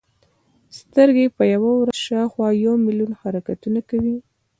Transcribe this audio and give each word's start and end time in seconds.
سترګې 0.79 1.25
په 1.35 1.43
یوه 1.53 1.71
ورځ 1.79 1.97
شاوخوا 2.07 2.47
یو 2.65 2.73
ملیون 2.85 3.11
حرکتونه 3.21 3.79
کوي. 3.89 4.17